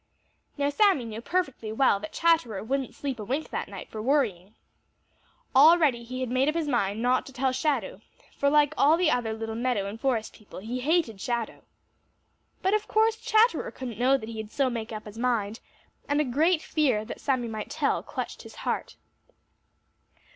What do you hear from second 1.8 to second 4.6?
that Chatterer wouldn't sleep a wink that night for worrying.